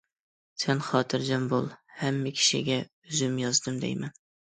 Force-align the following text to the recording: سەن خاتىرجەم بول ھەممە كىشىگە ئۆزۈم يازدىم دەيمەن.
سەن 0.61 0.79
خاتىرجەم 0.85 1.43
بول 1.51 1.67
ھەممە 1.99 2.31
كىشىگە 2.39 2.79
ئۆزۈم 2.79 3.37
يازدىم 3.43 3.79
دەيمەن. 3.85 4.17